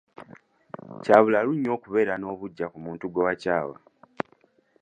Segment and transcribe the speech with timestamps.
[1.03, 3.75] Kya bulalu nnyo okubeera n'obuggya ku muntu gwe wakyawa.